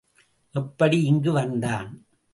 [0.51, 2.05] எப்படி இங்கு வந்தான்?